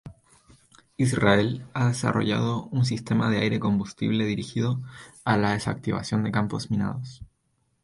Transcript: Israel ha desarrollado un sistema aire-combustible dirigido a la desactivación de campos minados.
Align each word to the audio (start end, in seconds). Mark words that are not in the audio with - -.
Israel 0.97 1.63
ha 1.75 1.85
desarrollado 1.89 2.63
un 2.71 2.85
sistema 2.85 3.29
aire-combustible 3.29 4.25
dirigido 4.25 4.81
a 5.25 5.37
la 5.37 5.51
desactivación 5.51 6.23
de 6.23 6.31
campos 6.31 6.71
minados. 6.71 7.21